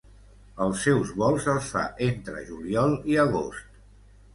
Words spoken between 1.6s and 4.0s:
fa entre juliol i agost.